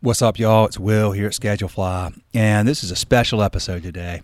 [0.00, 0.66] What's up, y'all?
[0.66, 4.22] It's Will here at Schedulefly, and this is a special episode today.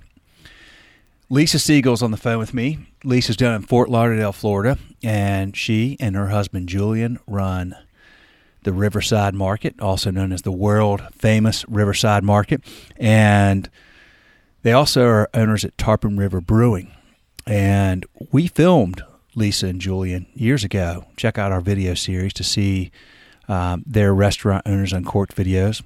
[1.28, 2.78] Lisa Siegel's on the phone with me.
[3.04, 7.76] Lisa's down in Fort Lauderdale, Florida, and she and her husband Julian run
[8.62, 12.62] the Riverside Market, also known as the world famous Riverside Market,
[12.96, 13.70] and
[14.62, 16.92] they also are owners at Tarpon River Brewing.
[17.46, 19.02] And we filmed
[19.34, 21.06] Lisa and Julian years ago.
[21.16, 22.90] Check out our video series to see
[23.48, 25.82] um, their restaurant owners Uncorked videos.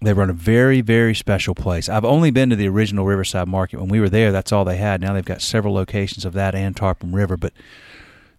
[0.00, 1.88] They run a very, very special place.
[1.88, 3.78] I've only been to the original Riverside Market.
[3.78, 5.00] When we were there, that's all they had.
[5.00, 7.36] Now they've got several locations of that and Tarpon River.
[7.36, 7.52] But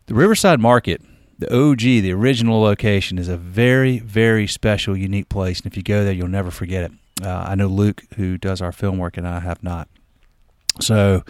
[0.07, 1.01] the Riverside Market,
[1.39, 5.59] the OG, the original location, is a very, very special, unique place.
[5.59, 7.25] And if you go there, you'll never forget it.
[7.25, 9.87] Uh, I know Luke, who does our film work, and I have not.
[10.81, 11.23] So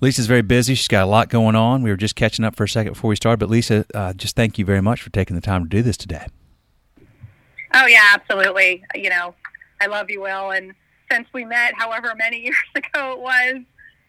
[0.00, 0.74] Lisa's very busy.
[0.74, 1.82] She's got a lot going on.
[1.82, 3.38] We were just catching up for a second before we started.
[3.38, 5.96] But Lisa, uh, just thank you very much for taking the time to do this
[5.96, 6.26] today.
[7.74, 8.84] Oh yeah, absolutely.
[8.94, 9.34] You know,
[9.80, 10.72] I love you, Will, and
[11.10, 13.56] since we met, however many years ago it was,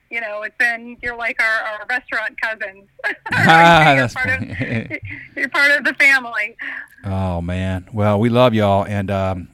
[0.09, 2.85] you know, it's been you're like our, our restaurant cousins.
[3.33, 4.51] ah, you're that's part funny.
[4.51, 4.91] of
[5.35, 6.55] you're part of the family.
[7.03, 9.47] Oh man, well we love y'all, and um,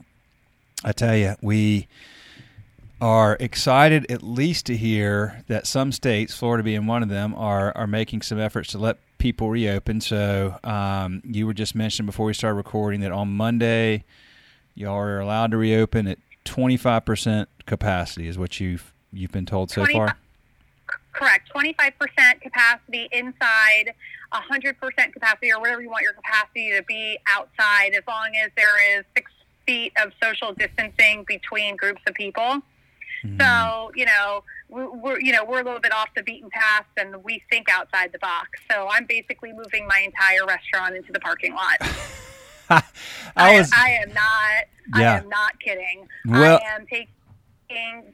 [0.84, 1.88] I tell you, we
[3.02, 7.76] are excited at least to hear that some states, Florida being one of them, are
[7.76, 10.02] are making some efforts to let people reopen.
[10.02, 14.04] So um, you were just mentioning before we started recording that on Monday,
[14.76, 19.46] y'all are allowed to reopen at twenty five percent capacity, is what you've you've been
[19.46, 20.18] told so far.
[21.14, 21.50] Correct.
[21.56, 23.94] 25% capacity inside,
[24.34, 28.98] 100% capacity, or whatever you want your capacity to be outside, as long as there
[28.98, 29.32] is six
[29.68, 32.64] feet of social distancing between groups of people.
[33.24, 33.40] Hmm.
[33.40, 36.86] So you know we- we're you know we're a little bit off the beaten path,
[36.98, 38.50] and we think outside the box.
[38.70, 41.78] So I'm basically moving my entire restaurant into the parking lot.
[43.36, 45.00] I was I, am not.
[45.00, 45.14] Yeah.
[45.14, 46.08] I am not kidding.
[46.26, 47.08] Well- I am taking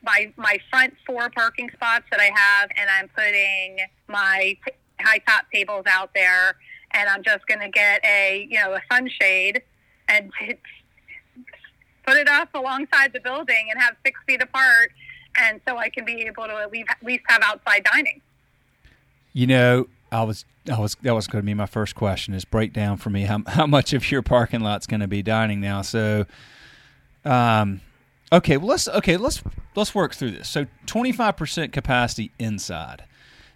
[0.04, 5.20] my my front four parking spots that I have, and I'm putting my t- high
[5.20, 6.56] top tables out there,
[6.92, 9.62] and I'm just going to get a you know a sunshade
[10.08, 10.56] and t-
[12.10, 14.92] put it up alongside the building and have six feet apart,
[15.36, 18.22] and so I can be able to at least, at least have outside dining.
[19.34, 22.46] You know, I was I was that was going to be my first question is
[22.46, 25.62] break down for me how how much of your parking lot's going to be dining
[25.62, 25.84] now.
[25.84, 26.26] So,
[27.26, 27.82] um,
[28.32, 29.44] okay, well let's okay let's
[29.76, 30.50] let's work through this.
[30.50, 33.04] So twenty five percent capacity inside.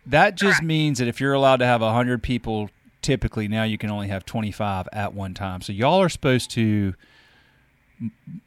[0.05, 0.63] That just Correct.
[0.63, 2.69] means that if you're allowed to have hundred people,
[3.01, 5.61] typically now you can only have twenty five at one time.
[5.61, 6.93] So y'all are supposed to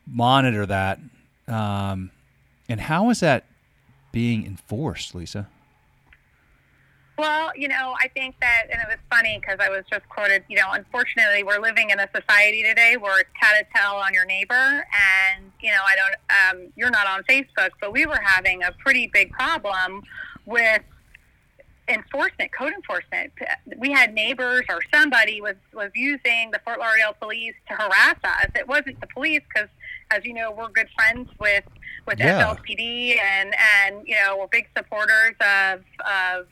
[0.06, 0.98] monitor that.
[1.48, 2.10] Um,
[2.68, 3.44] and how is that
[4.12, 5.48] being enforced, Lisa?
[7.18, 10.44] Well, you know, I think that, and it was funny because I was just quoted,
[10.48, 13.30] you know, unfortunately, we're living in a society today where it's
[13.74, 14.54] tell on your neighbor.
[14.54, 18.72] And, you know, I don't, um, you're not on Facebook, but we were having a
[18.72, 20.02] pretty big problem
[20.44, 20.82] with
[21.88, 23.32] enforcement, code enforcement.
[23.76, 28.46] We had neighbors or somebody was, was using the Fort Lauderdale police to harass us.
[28.54, 29.68] It wasn't the police because,
[30.10, 31.64] as you know, we're good friends with,
[32.06, 32.42] with Yeah.
[32.54, 33.54] FLPD and,
[33.84, 36.46] and, you know, we're big supporters of, of,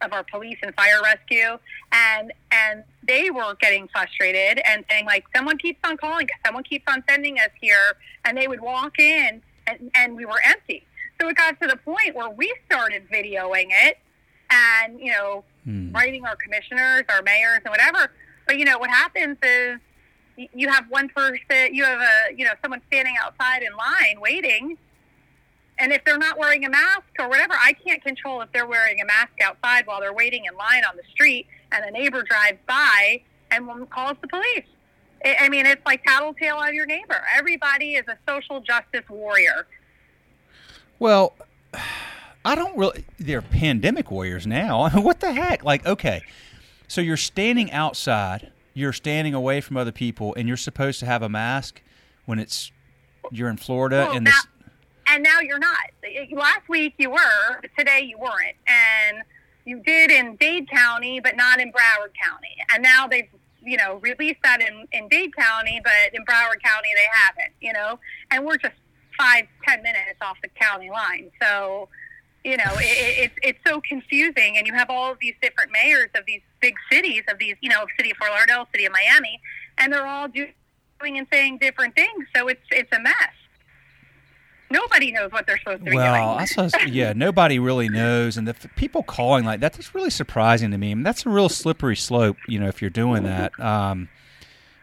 [0.00, 1.58] of our police and fire rescue
[1.90, 6.84] and and they were getting frustrated and saying like someone keeps on calling someone keeps
[6.88, 10.86] on sending us here and they would walk in and, and we were empty
[11.20, 13.98] so it got to the point where we started videoing it
[14.50, 15.92] and you know Hmm.
[15.92, 18.10] writing our commissioners our mayors and whatever
[18.46, 19.78] but you know what happens is
[20.54, 24.78] you have one person you have a you know someone standing outside in line waiting
[25.80, 29.00] and if they're not wearing a mask or whatever, I can't control if they're wearing
[29.00, 32.58] a mask outside while they're waiting in line on the street and a neighbor drives
[32.66, 33.20] by
[33.52, 34.64] and one calls the police.
[35.24, 37.22] I I mean, it's like tattletale on your neighbor.
[37.36, 39.66] Everybody is a social justice warrior.
[40.98, 41.34] Well,
[42.44, 43.04] I don't really.
[43.18, 44.82] They're pandemic warriors now.
[44.82, 45.64] I mean, what the heck?
[45.64, 46.22] Like, okay,
[46.86, 51.22] so you're standing outside, you're standing away from other people, and you're supposed to have
[51.22, 51.82] a mask
[52.26, 52.72] when it's
[53.30, 54.46] you're in Florida Well, and now, this.
[55.08, 55.76] and now you're not.
[56.32, 58.56] Last week you were, but today you weren't.
[58.66, 59.18] And
[59.66, 62.56] you did in Dade County, but not in Broward County.
[62.72, 63.28] And now they've,
[63.62, 67.74] you know, released that in, in Dade County, but in Broward County they haven't, you
[67.74, 67.98] know?
[68.30, 68.76] And we're just
[69.18, 71.30] five, ten minutes off the county line.
[71.42, 71.88] So,
[72.48, 74.56] you know, it, it, it's it's so confusing.
[74.56, 77.68] And you have all of these different mayors of these big cities, of these, you
[77.68, 79.40] know, city of Fort Lauderdale, city of Miami,
[79.76, 80.52] and they're all doing
[81.02, 82.26] and saying different things.
[82.34, 83.14] So it's it's a mess.
[84.70, 86.40] Nobody knows what they're supposed to be Well, doing.
[86.40, 90.10] I saw, yeah, nobody really knows, and the f- people calling like that, that's really
[90.10, 90.90] surprising to me.
[90.90, 93.58] I mean, that's a real slippery slope, you know, if you're doing that.
[93.58, 94.10] Um,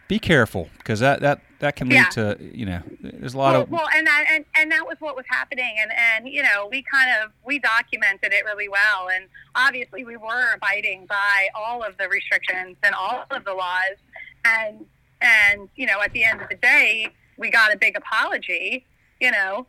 [0.07, 2.09] be careful because that, that that can lead Yeah.
[2.09, 4.97] to you know there's a lot well, of well, and that and, and that was
[4.99, 9.09] what was happening, and and you know we kind of we documented it really well,
[9.13, 9.25] and
[9.55, 13.97] obviously we were abiding by all of the restrictions and all of the laws,
[14.45, 14.85] and
[15.21, 18.85] and you know at the end of the day we got a big apology,
[19.19, 19.65] you know,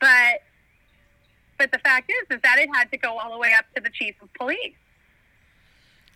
[0.00, 0.42] but
[1.58, 3.80] but the fact is is that it had to go all the way up to
[3.82, 4.74] the chief of police.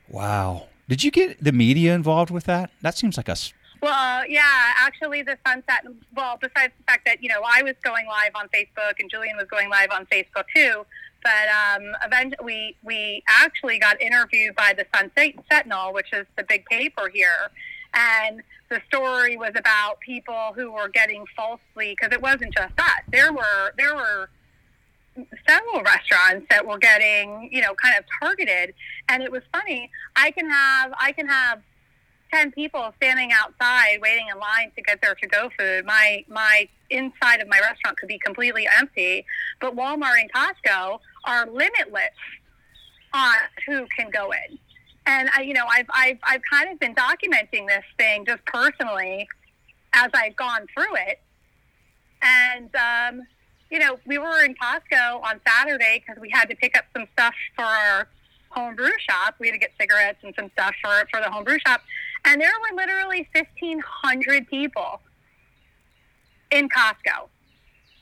[0.09, 0.69] wow.
[0.87, 2.71] Did you get the media involved with that?
[2.83, 3.37] That seems like a
[3.85, 5.85] Well, yeah, actually, the sunset.
[6.17, 9.37] Well, besides the fact that you know I was going live on Facebook and Julian
[9.37, 10.87] was going live on Facebook too,
[11.23, 16.45] but um, eventually we we actually got interviewed by the Sun Sentinel, which is the
[16.45, 17.51] big paper here,
[17.93, 23.03] and the story was about people who were getting falsely because it wasn't just us.
[23.13, 24.31] There were there were
[25.47, 28.73] several restaurants that were getting you know kind of targeted,
[29.11, 29.91] and it was funny.
[30.17, 31.61] I can have I can have
[32.33, 35.85] 10 people standing outside waiting in line to get their to-go food.
[35.85, 39.25] My my inside of my restaurant could be completely empty
[39.61, 42.11] but walmart and costco are limitless
[43.13, 43.35] on
[43.67, 44.59] who can go in.
[45.07, 49.29] And I, you know I've, I've i've kind of been documenting this thing just personally
[49.93, 51.21] as i've gone through it.
[52.23, 53.27] And um,
[53.71, 57.07] you know we were in costco on saturday because we had to pick up some
[57.13, 58.09] stuff for our
[58.55, 59.35] homebrew shop.
[59.39, 61.83] We had to get cigarettes and some stuff for for the homebrew shop,
[62.25, 65.01] and there were literally fifteen hundred people
[66.51, 67.29] in Costco.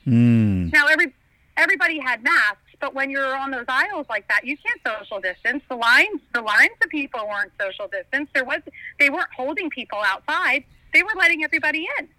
[0.07, 1.13] mm, Now every
[1.57, 5.63] everybody had masks, but when you're on those aisles like that, you can't social distance.
[5.69, 8.29] The lines the lines of people weren't social distance.
[8.33, 8.61] There was
[8.99, 10.63] they weren't holding people outside.
[10.93, 12.09] They were letting everybody in.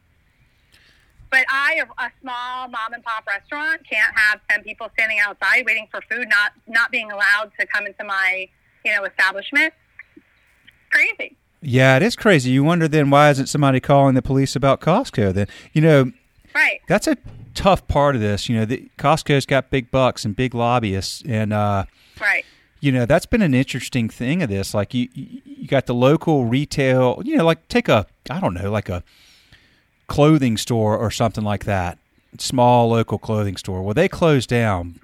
[1.31, 5.89] But I, a small mom and pop restaurant, can't have ten people standing outside waiting
[5.91, 8.49] for food, not not being allowed to come into my
[8.85, 9.73] you know establishment.
[10.91, 11.37] Crazy.
[11.65, 12.51] Yeah, it is crazy.
[12.51, 15.33] You wonder then why isn't somebody calling the police about Costco?
[15.35, 16.13] Then you know
[16.55, 16.81] Right.
[16.87, 17.17] that's a
[17.55, 18.49] tough part of this.
[18.49, 21.85] You know, the, Costco's got big bucks and big lobbyists, and uh,
[22.21, 22.45] Right.
[22.81, 24.75] you know that's been an interesting thing of this.
[24.75, 27.23] Like you, you you got the local retail.
[27.25, 29.03] You know, like take a I don't know, like a
[30.07, 31.99] clothing store or something like that,
[32.39, 33.83] small local clothing store.
[33.83, 35.01] Well, they closed down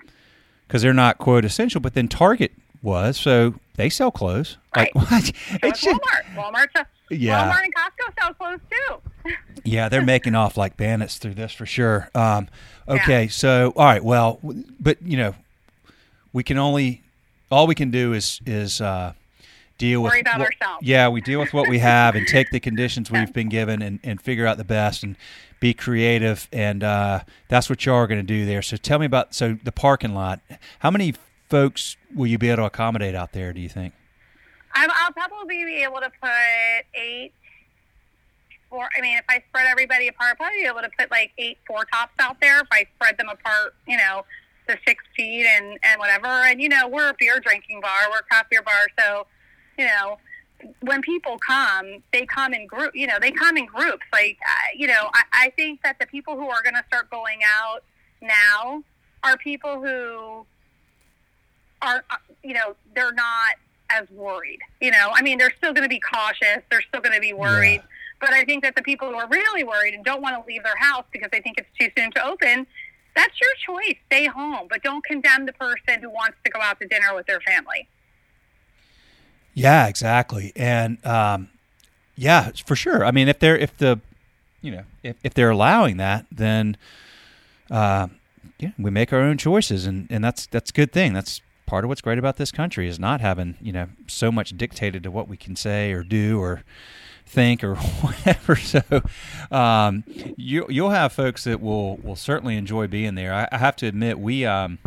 [0.67, 4.57] because they're not quote essential, but then Target was, so they sell clothes.
[4.77, 5.11] Like Right.
[5.11, 5.25] what?
[5.25, 5.33] So
[5.63, 6.01] It's just,
[6.35, 6.35] Walmart.
[6.75, 6.87] Walmart.
[7.11, 7.53] Yeah.
[7.53, 9.33] Walmart and Costco sell clothes too.
[9.65, 12.09] yeah, they're making off like bandits through this for sure.
[12.15, 12.49] Um,
[12.89, 14.39] okay, so all right, well,
[14.79, 15.35] but you know,
[16.33, 17.03] we can only
[17.51, 19.13] all we can do is is uh,
[19.77, 20.87] deal with Worry about what- ourselves.
[20.87, 23.99] Yeah, we deal with what we have and take the conditions we've been given and,
[24.03, 25.17] and figure out the best and
[25.59, 28.63] be creative and uh, that's what y'all are going to do there.
[28.63, 30.41] So tell me about so the parking lot.
[30.79, 31.15] How many
[31.51, 33.53] folks will you be able to accommodate out there?
[33.53, 33.93] Do you think?
[34.73, 36.31] I'll probably be able to put
[36.95, 37.33] eight.
[38.71, 41.33] Four, I mean, if I spread everybody apart, I'll probably be able to put like
[41.39, 42.61] eight four tops out there.
[42.61, 44.25] If I spread them apart, you know,
[44.69, 46.29] the six feet and and whatever.
[46.29, 49.27] And you know, we're a beer drinking bar, we're a craft beer bar, so
[49.77, 50.19] you know,
[50.81, 52.95] when people come, they come in group.
[52.95, 54.05] You know, they come in groups.
[54.13, 57.11] Like, uh, you know, I, I think that the people who are going to start
[57.11, 57.83] going out
[58.21, 58.85] now
[59.25, 60.47] are people who
[61.83, 63.57] are, uh, you know, they're not
[63.91, 64.61] as worried.
[64.81, 66.63] You know, I mean, they're still going to be cautious.
[66.71, 67.83] They're still going to be worried.
[68.21, 70.63] But I think that the people who are really worried and don't want to leave
[70.63, 72.67] their house because they think it's too soon to open,
[73.17, 73.97] that's your choice.
[74.07, 77.27] Stay home, but don't condemn the person who wants to go out to dinner with
[77.27, 77.89] their family.
[79.55, 80.53] Yeah, exactly.
[80.55, 81.49] And um,
[82.15, 83.05] yeah, for sure.
[83.05, 84.01] I mean, if they're if the
[84.61, 86.77] you know if, if they're allowing that, then
[87.71, 88.09] uh,
[88.59, 91.15] yeah, we make our own choices, and, and that's that's a good thing.
[91.15, 91.41] That's
[91.71, 95.05] part of what's great about this country is not having you know so much dictated
[95.05, 96.65] to what we can say or do or
[97.25, 98.57] think or whatever.
[98.57, 98.83] So
[99.53, 100.03] um,
[100.37, 103.33] you you'll have folks that will will certainly enjoy being there.
[103.33, 104.81] I, I have to admit, we um,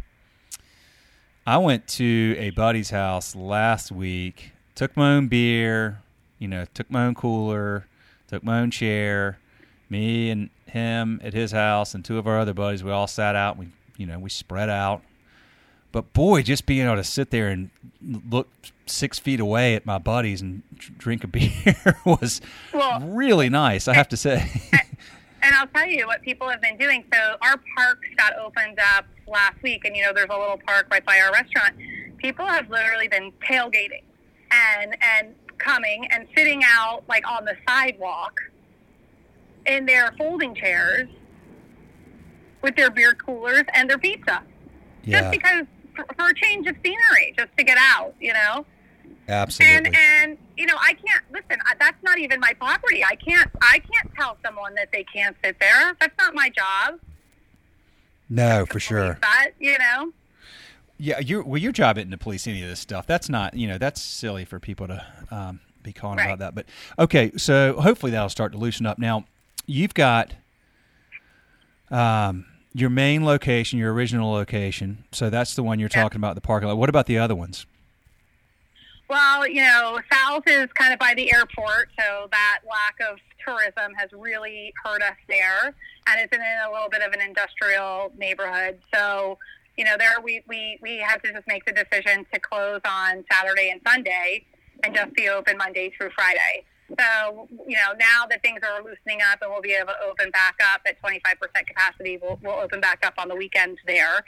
[1.48, 4.52] I went to a buddy's house last week.
[4.75, 6.02] Took my own beer,
[6.38, 7.88] you know, took my own cooler,
[8.28, 9.40] took my own chair.
[9.90, 13.38] Me and him at his house and two of our other buddies, we all sat
[13.38, 13.58] out.
[13.58, 15.02] We, you know, we spread out.
[15.93, 17.69] But boy, just being able to sit there and
[18.29, 18.50] look
[18.85, 20.63] six feet away at my buddies and
[20.97, 22.41] drink a beer was
[22.73, 23.88] Well- really nice.
[23.88, 24.51] I have to say.
[25.45, 27.03] And I'll tell you what people have been doing.
[27.13, 30.88] So our parks got opened up last week, and you know there's a little park
[30.89, 31.75] right by our restaurant.
[32.17, 34.03] People have literally been tailgating
[34.51, 38.39] and and coming and sitting out like on the sidewalk
[39.65, 41.09] in their folding chairs
[42.62, 44.41] with their beer coolers and their pizza,
[45.03, 45.19] yeah.
[45.19, 48.65] just because for, for a change of scenery, just to get out, you know.
[49.27, 49.75] Absolutely.
[49.75, 51.57] And and you know, I can't listen.
[51.65, 53.03] I- That's not even my property.
[53.03, 55.95] I can't I can't tell someone that they can't sit there.
[56.00, 57.00] That's not my job.
[58.29, 59.17] no, for sure.
[59.21, 60.12] That you know.
[60.97, 63.07] Yeah, your well, your job isn't to police any of this stuff.
[63.07, 66.25] That's not, you know, that's silly for people to um, be calling Right.
[66.25, 66.55] about that.
[66.55, 66.65] But
[67.00, 69.00] okay, so hopefully that'll start to loosen up.
[69.00, 69.25] Now,
[69.65, 70.33] you've got
[71.91, 75.06] um, your main location, your original location.
[75.12, 76.01] So that's the one you're Yeah.
[76.01, 76.77] talking about, the parking lot.
[76.77, 77.65] What about the other ones?
[79.10, 83.94] Well, you know, South is kind of by the airport, so that lack of tourism
[83.96, 85.75] has really hurt us there,
[86.08, 88.80] and it's in a little bit of an industrial neighborhood.
[88.94, 89.38] So,
[89.77, 93.24] you know, there we we we have to just make the decision to close on
[93.32, 94.46] Saturday and Sunday,
[94.84, 96.63] and just be open Monday through Friday.
[96.88, 100.32] So, you know, now that things are loosening up and we'll be able to open
[100.32, 104.24] back up at 25% capacity, we'll, we'll open back up on the weekends there.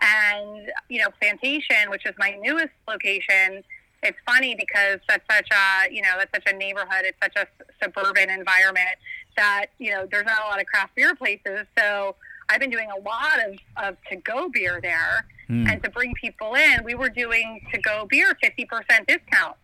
[0.00, 3.62] And, you know, Plantation, which is my newest location,
[4.02, 7.04] it's funny because that's such a, you know, that's such a neighborhood.
[7.04, 7.46] It's such a
[7.82, 8.96] suburban environment
[9.36, 11.66] that, you know, there's not a lot of craft beer places.
[11.78, 12.16] So
[12.48, 15.26] I've been doing a lot of, of to-go beer there.
[15.46, 15.66] Hmm.
[15.68, 19.56] And to bring people in, we were doing to-go beer 50% discount.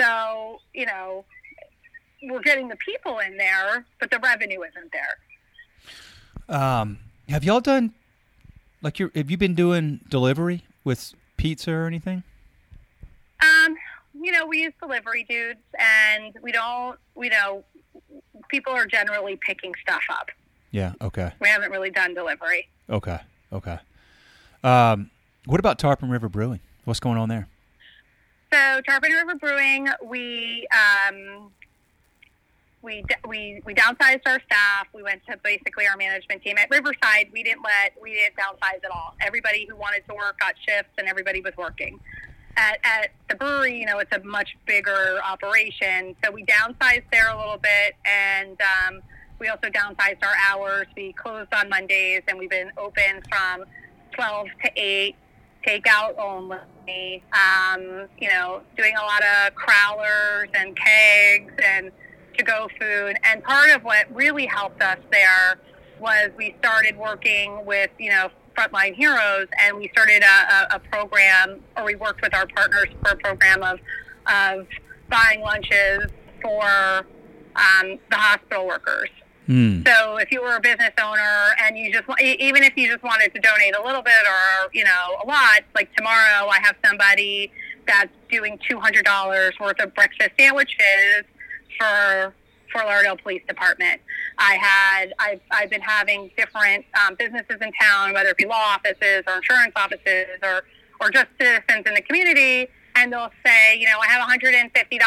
[0.00, 1.24] So, you know,
[2.22, 6.56] we're getting the people in there, but the revenue isn't there.
[6.56, 6.98] Um,
[7.28, 7.94] have y'all done
[8.82, 12.22] like you have you been doing delivery with pizza or anything?
[13.40, 13.76] Um,
[14.20, 16.98] you know, we use delivery dudes, and we don't.
[17.14, 17.64] We know
[18.48, 20.30] people are generally picking stuff up.
[20.70, 20.92] Yeah.
[21.00, 21.32] Okay.
[21.40, 22.68] We haven't really done delivery.
[22.88, 23.18] Okay.
[23.52, 23.78] Okay.
[24.64, 25.10] Um,
[25.46, 26.60] what about Tarpon River Brewing?
[26.84, 27.48] What's going on there?
[28.52, 31.50] So Tarpon River Brewing, we um,
[32.82, 34.86] we we we downsized our staff.
[34.92, 37.30] We went to basically our management team at Riverside.
[37.32, 39.14] We didn't let we didn't downsize at all.
[39.20, 42.00] Everybody who wanted to work got shifts, and everybody was working.
[42.56, 47.30] At, at the brewery, you know, it's a much bigger operation, so we downsized there
[47.30, 49.00] a little bit, and um,
[49.38, 50.86] we also downsized our hours.
[50.94, 53.64] We closed on Mondays, and we've been open from
[54.14, 55.16] 12 to 8
[55.66, 57.22] takeout only.
[57.32, 61.90] Um, you know, doing a lot of crowlers and kegs and
[62.36, 63.16] to-go food.
[63.24, 65.58] And part of what really helped us there
[66.00, 70.78] was we started working with you know frontline heroes, and we started a, a, a
[70.78, 73.78] program, or we worked with our partners for a program of
[74.26, 74.66] of
[75.08, 76.10] buying lunches
[76.42, 77.06] for
[77.56, 79.08] um, the hospital workers.
[79.46, 79.82] Hmm.
[79.84, 83.34] So if you were a business owner and you just, even if you just wanted
[83.34, 87.50] to donate a little bit or, you know, a lot, like tomorrow I have somebody
[87.86, 91.24] that's doing $200 worth of breakfast sandwiches
[91.78, 92.34] for
[92.72, 94.00] Fort Lauderdale Police Department.
[94.38, 98.76] I had, I've, I've been having different um, businesses in town, whether it be law
[98.76, 100.62] offices or insurance offices or,
[101.00, 104.98] or just citizens in the community, and they'll say, you know, I have $150.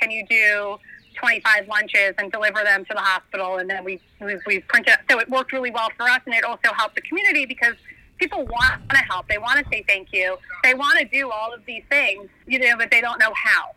[0.00, 0.78] Can you do
[1.16, 3.56] 25 lunches and deliver them to the hospital?
[3.58, 4.98] And then we we, we print it.
[5.10, 7.74] So it worked really well for us, and it also helped the community because
[8.18, 9.28] people want to help.
[9.28, 10.36] They want to say thank you.
[10.64, 13.70] They want to do all of these things, you know, but they don't know how.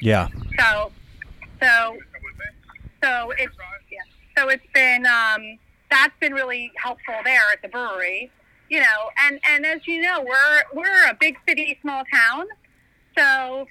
[0.00, 0.28] Yeah.
[0.58, 0.90] So,
[1.62, 1.96] so,
[3.02, 3.54] so it's
[3.90, 3.98] yeah.
[4.36, 5.58] So it's been um,
[5.90, 8.30] that's been really helpful there at the brewery,
[8.68, 9.10] you know.
[9.24, 12.46] And and as you know, we're we're a big city, small town.
[13.18, 13.66] So,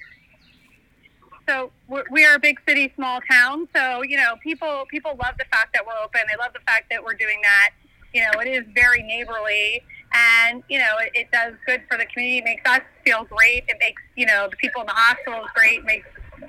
[1.48, 3.68] so we're, we are a big city, small town.
[3.74, 6.20] So you know, people people love the fact that we're open.
[6.30, 7.70] They love the fact that we're doing that.
[8.12, 9.82] You know, it is very neighborly.
[10.12, 12.38] And you know it, it does good for the community.
[12.38, 13.64] It makes us feel great.
[13.68, 15.78] It makes you know the people in the hospitals great.
[15.78, 16.08] It makes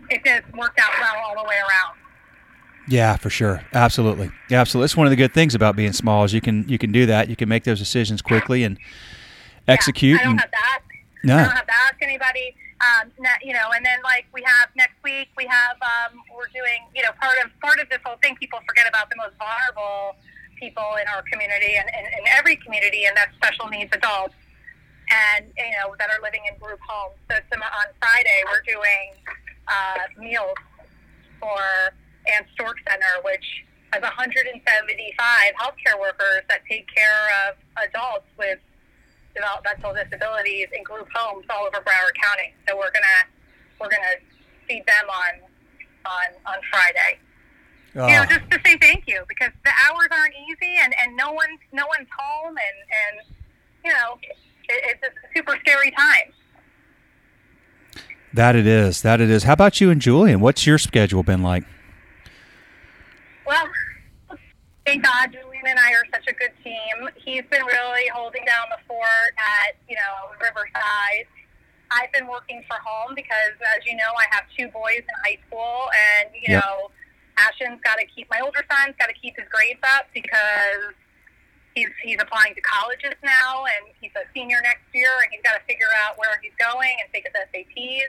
[0.10, 1.98] it just worked out well all the way around.
[2.88, 3.64] Yeah, for sure.
[3.74, 4.32] Absolutely.
[4.50, 4.86] Yeah, absolutely.
[4.86, 7.06] It's one of the good things about being small is you can you can do
[7.06, 7.30] that.
[7.30, 8.78] You can make those decisions quickly and
[9.68, 10.20] execute.
[10.20, 10.84] Yeah, I don't and, have to ask.
[11.24, 11.36] No.
[11.36, 12.56] I don't have to ask anybody.
[12.82, 13.12] Um,
[13.44, 17.04] you know, and then like we have next week, we have um, we're doing you
[17.04, 18.36] know part of part of this whole thing.
[18.38, 20.18] People forget about the most vulnerable
[20.58, 24.34] people in our community and in every community, and that's special needs adults,
[25.14, 27.16] and you know that are living in group homes.
[27.30, 29.14] So some, on Friday, we're doing
[29.72, 30.60] uh, meals
[31.40, 31.60] for
[32.28, 33.46] Ann Storck Center, which
[33.94, 34.62] has 175
[35.60, 37.56] healthcare workers that take care of
[37.88, 38.60] adults with
[39.36, 42.54] developmental disabilities in group homes all over Broward County.
[42.68, 43.22] So we're gonna
[43.80, 44.20] we're gonna
[44.68, 45.34] feed them on
[46.06, 47.20] on on Friday.
[47.96, 51.16] Oh, You know, just to say thank you because the hours aren't easy and and
[51.16, 53.36] no one's no one's home and and
[53.84, 56.32] you know it, it's a super scary time.
[58.34, 59.02] That it is.
[59.02, 59.44] That it is.
[59.44, 60.40] How about you and Julian?
[60.40, 61.64] What's your schedule been like?
[63.46, 63.68] Well,
[64.86, 67.10] thank God Julian and I are such a good team.
[67.16, 71.28] He's been really holding down the fort at, you know, Riverside.
[71.92, 75.38] I've been working from home because, as you know, I have two boys in high
[75.48, 76.64] school, and you Yep.
[76.64, 76.92] know,
[77.38, 80.96] Ashton's got to keep my older son's got to keep his grades up because
[81.76, 85.60] he's he's applying to colleges now, and he's a senior next year, and he's got
[85.60, 88.08] to figure out where he's going and take his SATs.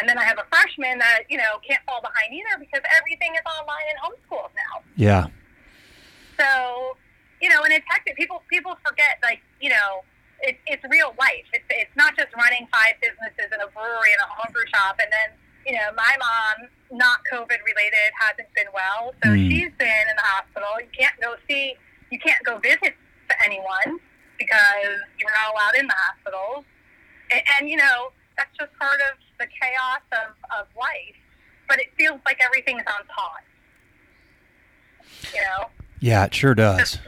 [0.00, 3.32] And then I have a freshman that you know can't fall behind either because everything
[3.34, 4.82] is online and homeschools now.
[4.96, 5.26] Yeah.
[6.38, 6.96] So,
[7.40, 8.16] you know, and it's hectic.
[8.16, 10.00] People people forget, like, you know,
[10.40, 11.44] it, it's real life.
[11.52, 14.96] It's it's not just running five businesses and a brewery and a homebrew shop.
[15.02, 19.48] And then, you know, my mom, not COVID related, hasn't been well, so Mm.
[19.52, 20.80] she's been in the hospital.
[20.80, 21.76] You can't go see,
[22.10, 22.96] you can't go visit
[23.44, 24.00] anyone
[24.38, 26.64] because you're not allowed in the hospitals.
[27.30, 31.16] And, and you know, that's just part of the chaos of, of life.
[31.68, 33.44] But it feels like everything's on pause.
[35.34, 35.68] You know.
[36.00, 36.98] Yeah, it sure does.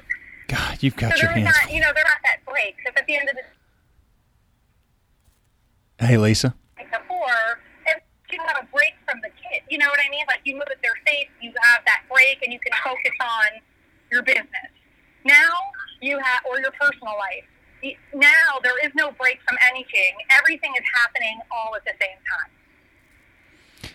[0.49, 1.57] God, you've got So your they're hands.
[1.65, 2.77] not, you know, they're not that break.
[2.77, 3.43] Because at the end of the
[6.07, 6.55] Hey, Lisa.
[6.77, 7.61] day before,
[8.33, 9.63] you have a break from the kid.
[9.71, 10.25] You know what I mean?
[10.29, 13.61] Like you move at their safe, you have that break, and you can focus on
[14.11, 14.73] your business.
[15.25, 15.53] Now
[16.01, 17.45] you have, or your personal life.
[18.15, 20.13] Now there is no break from anything.
[20.31, 22.51] Everything is happening all at the same time.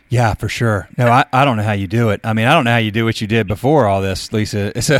[0.09, 0.87] Yeah, for sure.
[0.97, 2.21] No, I, I don't know how you do it.
[2.23, 4.71] I mean, I don't know how you do what you did before all this, Lisa.
[4.81, 4.95] So,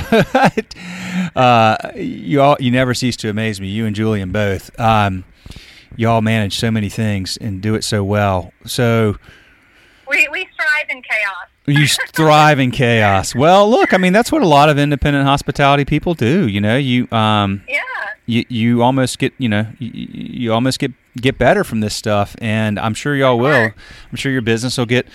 [1.36, 3.67] uh, you all you never cease to amaze me.
[3.67, 4.77] You and Julian both.
[4.79, 5.24] Um,
[5.96, 8.51] you all manage so many things and do it so well.
[8.65, 9.15] So
[10.10, 11.48] We we strive in chaos.
[11.67, 13.36] You thrive in chaos.
[13.36, 16.47] Well, look, I mean, that's what a lot of independent hospitality people do.
[16.47, 17.79] You know, you um, Yeah.
[18.25, 22.36] you you almost get you know you, you almost get get better from this stuff
[22.41, 23.71] and i'm sure y'all will
[24.12, 25.07] i'm sure your business will get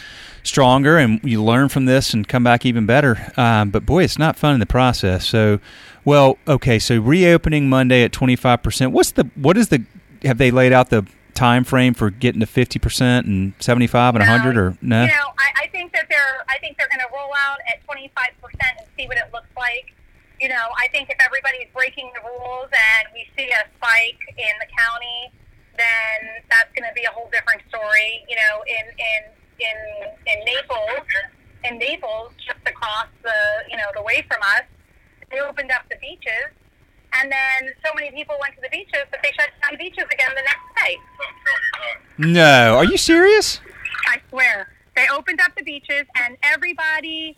[0.43, 4.19] stronger and you learn from this and come back even better um, but boy it's
[4.19, 5.61] not fun in the process so
[6.05, 9.85] well okay so reopening monday at 25% what's the what is the
[10.25, 14.57] have they laid out the time frame for getting to 50% and 75 and 100
[14.57, 17.33] or no You know, I, I think that they're I think they're going to roll
[17.37, 18.13] out at 25%
[18.79, 19.95] and see what it looks like.
[20.41, 24.55] You know, I think if everybody's breaking the rules and we see a spike in
[24.59, 25.33] the county,
[25.79, 28.25] then that's going to be a whole different story.
[28.29, 29.23] You know, in in
[29.63, 29.77] in
[30.27, 31.07] in Naples,
[31.65, 33.39] in Naples, just across the
[33.71, 34.67] you know the way from us,
[35.31, 36.51] they opened up the beaches.
[37.15, 40.05] And then so many people went to the beaches that they shut down the beaches
[40.13, 40.97] again the next day.
[42.19, 43.61] no are you serious
[44.07, 44.69] I swear.
[44.97, 47.37] They opened up the beaches and everybody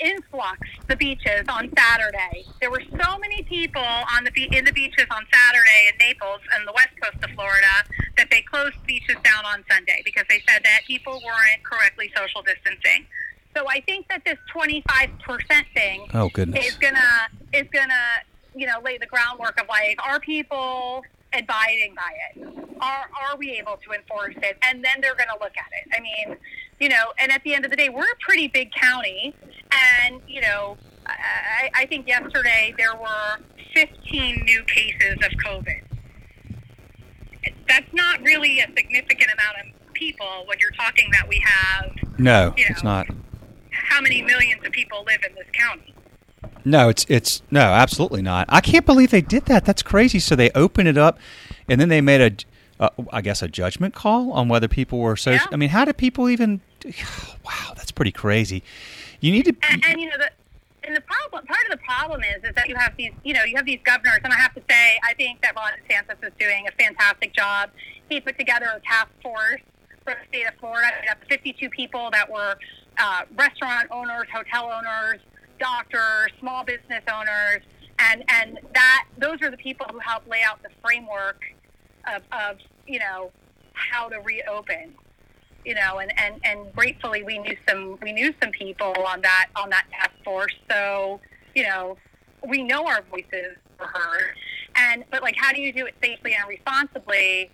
[0.00, 2.46] influxed the beaches on Saturday.
[2.60, 6.40] There were so many people on the be- in the beaches on Saturday in Naples
[6.54, 7.84] and the west coast of Florida
[8.16, 12.42] that they closed beaches down on Sunday because they said that people weren't correctly social
[12.42, 13.06] distancing.
[13.56, 18.22] So I think that this 25% thing oh goodness is gonna is gonna
[18.60, 22.76] you know lay the groundwork of like are people abiding by it?
[22.80, 24.58] Are are we able to enforce it?
[24.68, 25.88] And then they're gonna look at it.
[25.96, 26.36] I mean
[26.78, 29.34] you know and at the end of the day we're a pretty big county.
[30.04, 33.38] And you know i, I think yesterday there were
[33.74, 35.82] 15 new cases of covid.
[37.66, 42.52] That's not really a significant amount of people when you're talking that we have no
[42.56, 43.06] you it's not.
[43.70, 45.89] how many millions of people live in this county
[46.64, 48.46] No, it's it's no, absolutely not.
[48.48, 49.64] I can't believe they did that.
[49.64, 50.18] That's crazy.
[50.18, 51.18] So they opened it up,
[51.68, 52.46] and then they made
[52.78, 55.32] a, uh, I guess, a judgment call on whether people were so.
[55.32, 55.46] Yeah.
[55.50, 56.60] I mean, how did people even?
[57.42, 58.62] Wow, that's pretty crazy.
[59.18, 59.56] You need to.
[59.68, 60.30] and, and you know the
[60.84, 63.44] and the problem part of the problem is is that you have these you know
[63.44, 66.32] you have these governors and I have to say I think that Ron DeSantis is
[66.38, 67.70] doing a fantastic job.
[68.08, 69.60] He put together a task force
[70.04, 70.88] for the state of Florida.
[71.02, 72.56] We have 52 people that were
[72.98, 75.20] uh, restaurant owners, hotel owners,
[75.60, 77.62] doctors, small business owners,
[77.98, 81.42] and and that those are the people who help lay out the framework
[82.12, 83.30] of, of you know
[83.74, 84.94] how to reopen
[85.64, 89.48] you know, and, and, and gratefully we knew some we knew some people on that
[89.56, 90.54] on that task force.
[90.70, 91.20] So,
[91.54, 91.96] you know,
[92.46, 94.34] we know our voices were heard.
[94.76, 97.50] And but like how do you do it safely and responsibly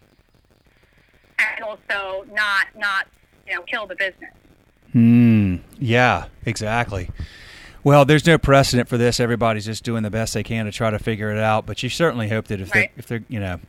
[1.39, 3.07] and also not not,
[3.47, 4.33] you know, kill the business?
[4.93, 5.57] Hmm.
[5.79, 6.27] Yeah.
[6.45, 7.11] Exactly.
[7.87, 9.21] Well, there's no precedent for this.
[9.21, 11.67] Everybody's just doing the best they can to try to figure it out.
[11.67, 12.91] But you certainly hope that if Right.
[12.93, 13.61] they if they're you know,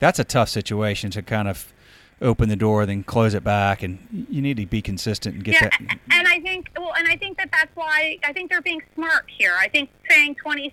[0.00, 1.72] that's a tough situation to kind of
[2.20, 5.54] open the door then close it back, and you need to be consistent and get
[5.54, 5.98] yeah, that.
[6.10, 9.26] and I think well, and I think that that's why I think they're being smart
[9.28, 9.54] here.
[9.56, 10.72] I think saying 25%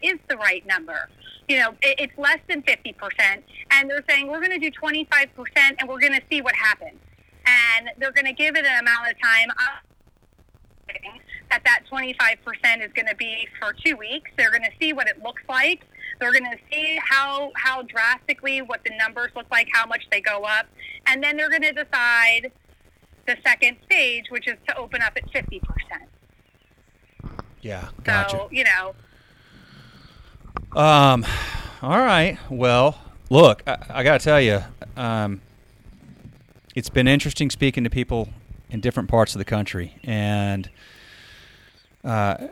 [0.00, 1.08] is the right number.
[1.48, 2.94] You know, it, it's less than 50%,
[3.72, 5.26] and they're saying we're going to do 25%,
[5.80, 7.00] and we're going to see what happens.
[7.46, 9.50] And they're going to give it an amount of time.
[11.50, 14.30] That that 25% is going to be for two weeks.
[14.36, 15.84] They're going to see what it looks like.
[16.18, 20.20] They're going to see how how drastically what the numbers look like, how much they
[20.20, 20.66] go up,
[21.06, 22.52] and then they're going to decide
[23.26, 26.08] the second stage, which is to open up at fifty percent.
[27.60, 28.36] Yeah, gotcha.
[28.36, 28.94] So you know,
[30.80, 31.26] Um,
[31.82, 32.38] all right.
[32.50, 32.98] Well,
[33.30, 34.62] look, I, I got to tell you,
[34.96, 35.40] um,
[36.74, 38.28] it's been interesting speaking to people
[38.70, 40.70] in different parts of the country, and
[42.06, 42.48] uh,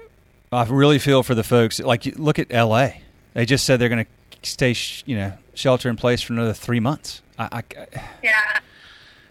[0.52, 1.80] I really feel for the folks.
[1.80, 3.02] Like, look at L.A.
[3.34, 4.10] They just said they're going to
[4.48, 7.22] stay, sh- you know, shelter in place for another three months.
[7.38, 7.62] I, I,
[8.22, 8.60] yeah, I,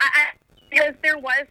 [0.02, 0.26] I,
[0.70, 1.46] because there was.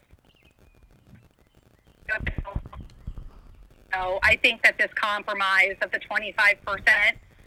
[3.93, 6.57] So I think that this compromise of the 25%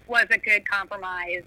[0.08, 1.44] was a good compromise.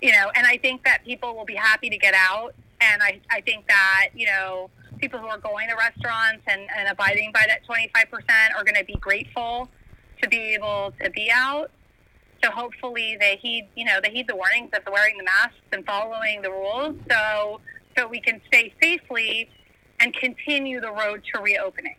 [0.00, 2.54] You know, and I think that people will be happy to get out.
[2.80, 4.70] And I, I think that, you know,
[5.02, 8.84] people who are going to restaurants and, and abiding by that 25% are going to
[8.84, 9.68] be grateful
[10.22, 11.70] to be able to be out.
[12.42, 15.84] So hopefully they heed, you know, they heed the warnings of wearing the masks and
[15.84, 16.94] following the rules.
[17.10, 17.60] So,
[17.98, 19.50] so we can stay safely
[19.98, 21.96] and continue the road to reopening.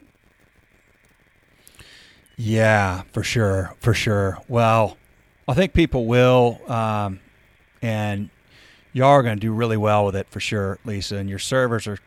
[2.38, 4.40] Yeah, for sure, for sure.
[4.48, 4.98] Well,
[5.48, 7.20] I think people will, um,
[7.82, 8.30] and
[8.94, 11.18] y'all are going to do really well with it for sure, Lisa.
[11.18, 12.00] And your servers are.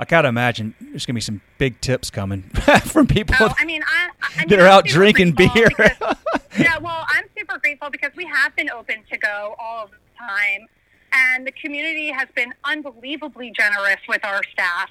[0.00, 2.42] I gotta imagine there's going to be some big tips coming
[2.86, 5.68] from people Oh, I mean, I, I that mean, are I'm out drinking beer.
[5.76, 6.16] because-
[6.58, 10.66] yeah, well, I'm super grateful because we have been open to go all the time,
[11.12, 14.88] and the community has been unbelievably generous with our staff,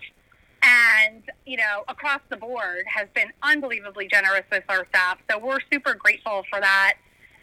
[0.62, 5.18] and you know, across the board has been unbelievably generous with our staff.
[5.30, 6.94] So we're super grateful for that,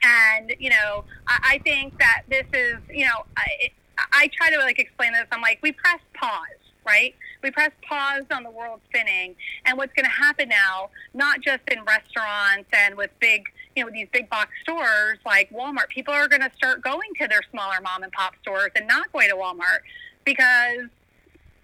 [0.05, 3.70] and you know, I, I think that this is, you know, I,
[4.12, 5.26] I try to like explain this.
[5.33, 6.40] I'm like, we press pause,
[6.87, 7.14] right?
[7.42, 11.62] We press pause on the world spinning, and what's going to happen now, not just
[11.70, 13.44] in restaurants and with big,
[13.75, 17.29] you know, these big box stores like Walmart, people are going to start going to
[17.29, 19.81] their smaller mom and pop stores and not going to Walmart
[20.25, 20.88] because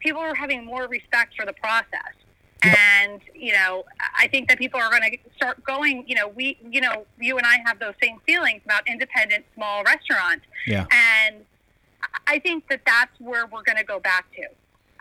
[0.01, 2.15] people are having more respect for the process.
[2.65, 3.85] And, you know,
[4.17, 7.37] I think that people are going to start going, you know, we, you know, you
[7.37, 10.45] and I have those same feelings about independent small restaurants.
[10.67, 10.87] Yeah.
[10.93, 11.45] And
[12.29, 14.47] I think that that's where we're going to go back to.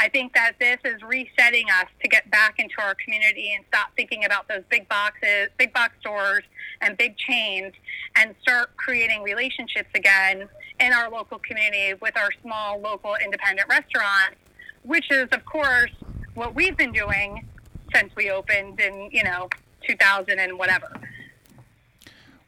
[0.01, 3.89] I think that this is resetting us to get back into our community and stop
[3.95, 6.43] thinking about those big boxes, big box stores,
[6.81, 7.73] and big chains,
[8.15, 14.37] and start creating relationships again in our local community with our small local independent restaurants,
[14.81, 15.91] which is, of course,
[16.33, 17.47] what we've been doing
[17.93, 19.49] since we opened in, you know,
[19.87, 20.99] 2000 and whatever.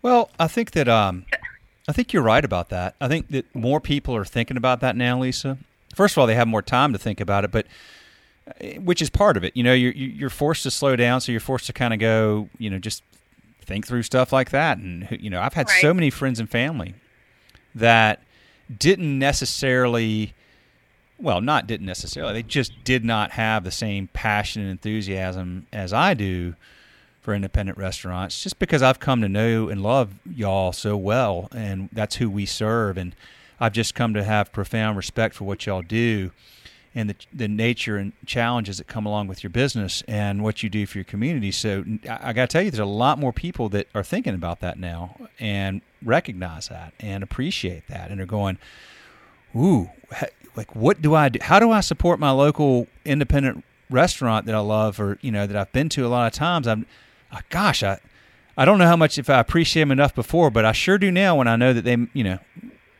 [0.01, 1.27] Well, I think that um,
[1.87, 2.95] I think you're right about that.
[2.99, 5.59] I think that more people are thinking about that now, Lisa.
[5.93, 7.67] First of all, they have more time to think about it, but
[8.47, 9.55] uh, which is part of it.
[9.55, 12.49] You know, you're you're forced to slow down, so you're forced to kind of go,
[12.57, 13.03] you know, just
[13.61, 14.77] think through stuff like that.
[14.77, 16.95] And you know, I've had so many friends and family
[17.75, 18.21] that
[18.77, 20.33] didn't necessarily
[21.19, 22.33] well, not didn't necessarily.
[22.33, 26.55] They just did not have the same passion and enthusiasm as I do
[27.21, 31.87] for independent restaurants just because I've come to know and love y'all so well and
[31.93, 33.15] that's who we serve and
[33.59, 36.31] I've just come to have profound respect for what y'all do
[36.95, 40.69] and the the nature and challenges that come along with your business and what you
[40.69, 41.51] do for your community.
[41.51, 44.35] So I, I got to tell you, there's a lot more people that are thinking
[44.35, 48.57] about that now and recognize that and appreciate that and are going,
[49.55, 49.89] ooh,
[50.55, 51.39] like what do I do?
[51.41, 55.55] How do I support my local independent restaurant that I love or you know that
[55.55, 56.67] I've been to a lot of times?
[56.67, 56.85] I'm,
[57.31, 57.99] uh, gosh, I,
[58.55, 61.11] I don't know how much if I appreciate them enough before, but I sure do
[61.11, 62.39] now when I know that they, you know,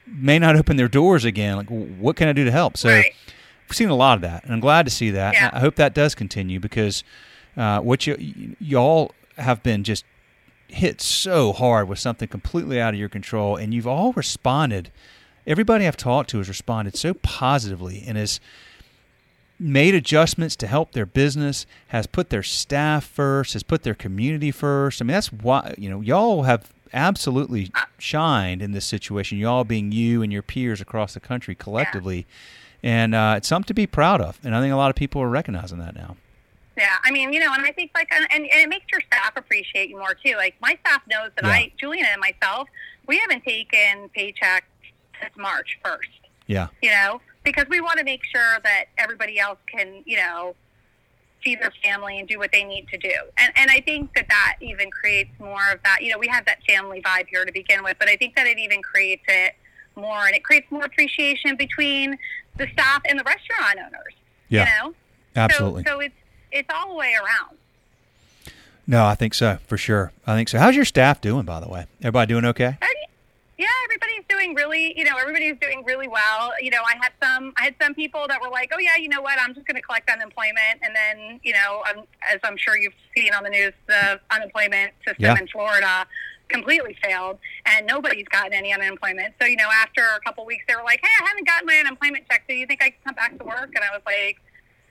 [0.08, 1.58] may not open their doors again.
[1.58, 2.78] Like, what can I do to help?
[2.78, 3.14] So Right.
[3.70, 5.34] we've seen a lot of that, and I'm glad to see that.
[5.34, 5.50] Yeah.
[5.54, 7.04] I hope that does continue because
[7.58, 10.06] uh, what you y'all have been just
[10.68, 14.92] hit so hard with something completely out of your control, and you've all responded.
[15.46, 18.40] Everybody I've talked to has responded so positively and has
[19.60, 24.52] made adjustments to help their business, has put their staff first, has put their community
[24.52, 25.02] first.
[25.02, 29.38] I mean, that's why you know y'all have absolutely shined in this situation.
[29.38, 32.26] Y'all being you and your peers across the country collectively,
[32.82, 34.40] and uh, it's something to be proud of.
[34.44, 36.18] And I think a lot of people are recognizing that now.
[36.78, 39.34] Yeah, I mean, you know, and I think like, and, and it makes your staff
[39.36, 40.36] appreciate you more too.
[40.36, 41.52] Like my staff knows that Yeah.
[41.52, 42.68] I, Julian and myself,
[43.08, 44.66] we haven't taken paycheck
[45.22, 46.10] since March first.
[46.48, 50.56] Yeah, You know, because we want to make sure that everybody else can, you know,
[51.44, 53.14] feed their family and do what they need to do.
[53.38, 56.00] And and I think that that even creates more of that.
[56.02, 58.48] You know, we have that family vibe here to begin with, but I think that
[58.48, 59.56] it even creates it
[59.96, 62.18] more, and it creates more appreciation between
[62.58, 64.14] the staff and the restaurant owners.
[64.50, 64.66] Yeah.
[64.66, 64.96] You know.
[65.36, 65.84] absolutely.
[65.84, 66.16] So, so it's
[66.52, 67.58] it's all the way around.
[68.88, 70.12] no, I think so for sure.
[70.26, 70.60] I think so.
[70.60, 71.86] How's your staff doing, by the way?
[72.02, 72.78] Everybody doing okay?
[73.64, 73.84] Yeah,
[74.44, 76.52] doing really, you know, everybody's doing really well.
[76.62, 79.10] You know, I had some, I had some people that were like, oh yeah, you
[79.10, 82.58] know what, I'm just going to collect unemployment, and then, you know, um, as I'm
[82.58, 85.40] sure you've seen on the news, the unemployment system Yeah.
[85.40, 86.06] in Florida
[86.50, 89.34] completely failed, and nobody's gotten any unemployment.
[89.42, 91.78] So, you know, after a couple weeks, they were like, hey, I haven't gotten my
[91.78, 92.44] unemployment check.
[92.48, 93.72] Do you think I can come back to work?
[93.74, 94.38] And I was like,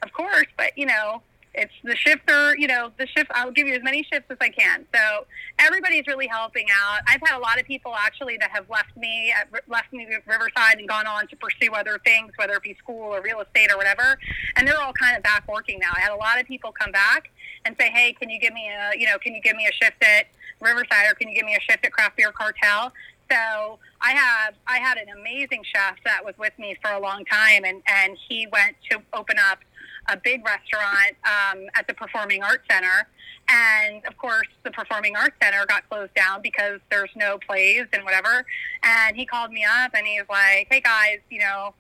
[0.02, 1.22] of course, but you know,
[1.55, 3.31] it's the shifts are, you know, the shift.
[3.35, 4.87] I'll give you as many shifts as I can.
[4.95, 5.27] So
[5.59, 7.01] everybody's really helping out.
[7.07, 10.07] I've had a lot of people actually that have left me, uh, at, left me
[10.27, 13.71] Riverside and gone on to pursue other things, whether it be school or real estate
[13.71, 14.19] or whatever.
[14.57, 15.91] And they're all kind of back working now.
[15.95, 17.31] I had a lot of people come back
[17.65, 19.73] and say, hey, can you give me a, you know, can you give me a
[19.73, 20.27] shift at
[20.61, 22.93] Riverside or can you give me a shift at Craft Beer Cartel?
[23.31, 27.25] So I have I had an amazing chef that was with me for a long
[27.25, 29.61] time, and and he went to open up
[30.09, 33.09] a big restaurant um, at the Performing Arts Center,
[33.49, 38.05] and of course the Performing Arts Center got closed down because there's no plays and
[38.05, 38.45] whatever.
[38.83, 41.75] And he called me up and he's like, "Hey guys, you know."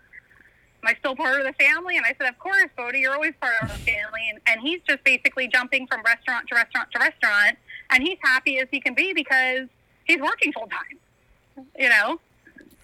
[0.84, 1.96] Am I still part of the family?
[1.96, 4.28] And I said, Of course, Bodie, you're always part of the family.
[4.28, 7.56] And, and he's just basically jumping from restaurant to restaurant to restaurant.
[7.90, 9.68] And he's happy as he can be because
[10.06, 11.66] he's working full time.
[11.78, 12.20] You know?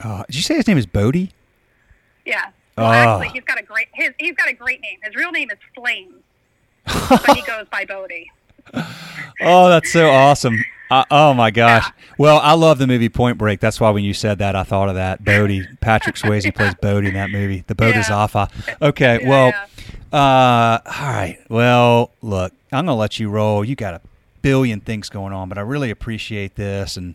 [0.01, 1.33] Uh, did you say his name is Bodie?
[2.25, 2.51] Yeah.
[2.79, 2.93] Well, Oh.
[3.23, 4.99] actually, he's got a great his he's got a great name.
[5.03, 6.15] His real name is Flame,
[6.85, 8.31] but he goes by Bodhi.
[9.41, 10.57] Oh, that's so awesome.
[10.91, 11.85] Uh, oh my gosh.
[12.19, 13.61] Well, I love the movie Point Break.
[13.61, 15.25] That's why when you said that, I thought of that.
[15.25, 15.65] Bodhi.
[15.81, 17.63] Patrick Swayze plays Bodie in that movie.
[17.69, 18.17] The boat is Yeah.
[18.17, 18.35] off.
[18.35, 18.49] Uh,
[18.83, 19.21] Okay.
[19.23, 19.47] Yeah, well,
[20.13, 20.19] yeah.
[20.19, 21.39] uh, all right.
[21.49, 23.65] Well, look, I'm going to let you roll.
[23.65, 24.01] You got a
[24.43, 26.97] billion things going on, but I really appreciate this.
[26.97, 27.15] And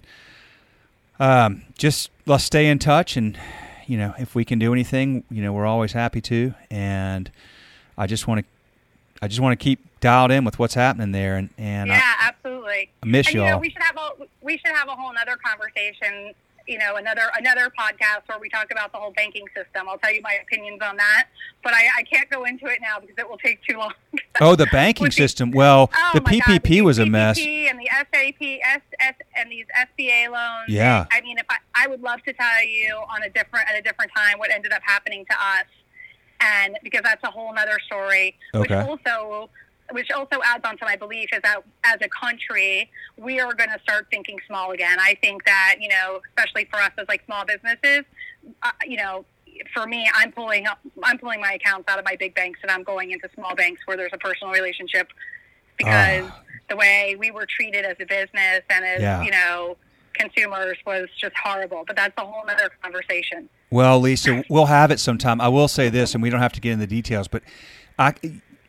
[1.20, 3.18] um, just let's stay in touch.
[3.18, 3.38] And,
[3.88, 6.54] you know, if we can do anything, you know, we're always happy to.
[6.70, 7.32] And
[7.98, 8.46] I just want to.
[9.22, 12.14] I just want to keep dialed in with what's happening there, and and I- yeah,
[12.22, 12.90] absolutely.
[13.02, 13.60] I miss and, you know, y'all.
[13.60, 14.10] we should have a
[14.42, 16.34] we should have a whole other conversation.
[16.68, 19.88] You know, another another podcast where we talk about the whole banking system.
[19.90, 21.28] I'll tell you my opinions on that,
[21.62, 23.94] but I, I can't go into it now because it will take too long.
[24.40, 25.52] Oh, the banking system.
[25.52, 27.38] Well, Oh the my God, PPP the was a mess.
[27.40, 30.70] and the SAP, SS, and these SBA loans.
[30.70, 31.06] Yeah.
[31.12, 33.82] I mean, if I, I would love to tell you on a different at a
[33.82, 35.66] different time what ended up happening to us,
[36.40, 38.36] and because that's a whole other story.
[38.54, 39.50] Which also,
[39.94, 43.70] which also adds on to my belief is that as a country, we are going
[43.70, 44.98] to start thinking small again.
[45.00, 48.04] I think that you know, especially for us as like small businesses,
[48.64, 49.26] uh, you know.
[49.76, 52.72] For me, I'm pulling up, I'm pulling my accounts out of my big banks and
[52.72, 55.10] I'm going into small banks where there's a personal relationship
[55.78, 56.40] because Ah.
[56.70, 59.22] the way we were treated as a business and as Yeah.
[59.22, 59.78] you know
[60.16, 61.84] consumers was just horrible.
[61.86, 63.48] But that's a whole other conversation.
[63.70, 65.40] Well, Lisa, we'll have it sometime.
[65.40, 67.44] I will say this, and we don't have to get into the details, but
[68.00, 68.16] I,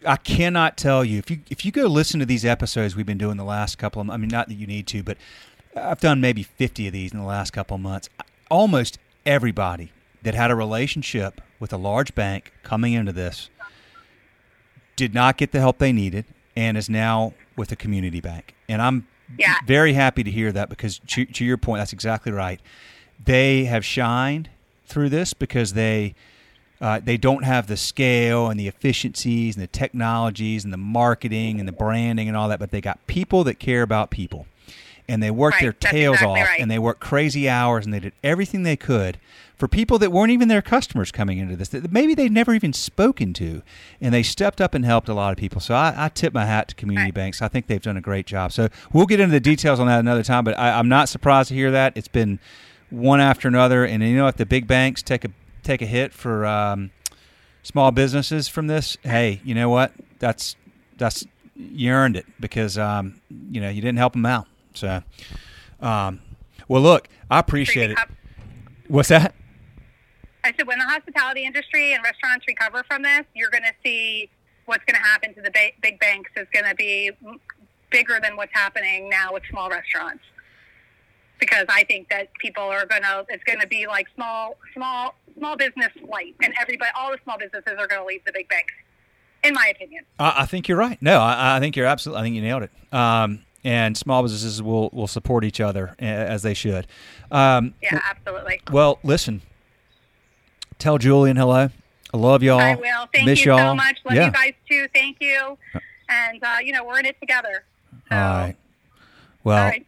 [0.07, 3.19] I cannot tell you if you if you go listen to these episodes we've been
[3.19, 4.11] doing the last couple of.
[4.11, 5.17] I mean, not that you need to, but
[5.77, 8.09] I've done maybe fifty of these in the last couple of months.
[8.51, 13.51] Almost everybody that had a relationship with a large bank coming into this
[14.97, 16.25] did not get the help they needed
[16.57, 18.55] and is now with a community bank.
[18.69, 19.07] And I'm
[19.38, 19.55] Yeah.
[19.67, 22.61] very happy to hear that because to, to your point, that's exactly right.
[23.23, 24.51] They have shined
[24.87, 26.14] through this because they
[26.80, 31.58] uh, they don't have the scale and the efficiencies and the technologies and the marketing
[31.58, 34.46] and the branding and all that, but they got people that care about people.
[35.06, 36.60] And they worked Right, their tails exactly off right.
[36.60, 39.18] and they worked crazy hours and they did everything they could
[39.56, 42.72] for people that weren't even their customers coming into this, that maybe they'd never even
[42.72, 43.60] spoken to.
[44.00, 45.60] And they stepped up and helped a lot of people.
[45.60, 47.14] So I, I tip my hat to community Right.
[47.14, 47.42] banks.
[47.42, 48.50] I think they've done a great job.
[48.52, 51.50] So we'll get into the details on that another time, but I, I'm not surprised
[51.50, 51.92] to hear that.
[51.96, 52.38] It's been
[52.88, 53.84] one after another.
[53.84, 55.30] And you know, if the big banks take a
[55.64, 56.90] take a hit for um,
[57.62, 59.92] small businesses from this, hey, you know what?
[60.18, 60.57] That's
[60.96, 64.46] that's you earned it because um, you know you didn't help them out.
[64.74, 65.03] So,
[65.81, 66.20] um,
[66.68, 67.98] well, look, I appreciate it.
[68.88, 69.35] What's that?
[70.44, 74.29] I said when the hospitality industry and restaurants recover from this, you're going to see
[74.66, 77.11] what's going to happen to the ba- big banks is going to be
[77.90, 80.22] bigger than what's happening now with small restaurants.
[81.40, 85.14] Because I think that people are going to, it's going to be like small, small,
[85.38, 88.49] small business light, and everybody, all the small businesses are going to leave the big
[88.49, 88.73] banks,
[89.42, 90.05] in my opinion.
[90.18, 91.01] I, I think you're right.
[91.01, 92.20] No, I, I think you're absolutely.
[92.20, 92.70] I think you nailed it.
[92.92, 96.87] Um, and small businesses will will support each other as they should.
[97.31, 98.61] Um, Yeah, absolutely.
[98.70, 99.40] well, listen.
[100.79, 101.70] Tell Julian hello.
[102.12, 102.59] I love y'all.
[102.61, 103.07] I will.
[103.12, 103.70] Thank Miss you y'all.
[103.73, 103.99] so much.
[104.05, 104.27] Love yeah.
[104.27, 104.87] you guys too.
[104.94, 105.57] Thank you.
[106.09, 107.64] And uh, you know we're in it together.
[108.11, 108.57] So, All right.
[109.44, 109.87] Well, all right.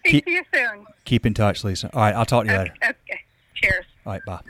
[0.00, 0.86] Speak keep- to you soon.
[1.04, 1.90] keep in touch, Lisa.
[1.92, 2.14] All right.
[2.14, 2.74] I'll talk to you later.
[2.82, 2.94] Okay.
[3.08, 3.20] okay.
[3.54, 3.84] Cheers.
[4.06, 4.22] All right.
[4.24, 4.40] Bye.